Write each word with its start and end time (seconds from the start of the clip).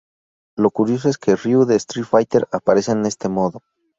Lo 0.55 0.71
curioso 0.71 1.09
es 1.09 1.19
que 1.19 1.35
Ryu 1.35 1.63
de 1.65 1.75
Street 1.75 2.07
Fighter 2.07 2.47
aparece 2.51 2.91
en 2.91 3.05
este 3.05 3.29
modo. 3.29 3.61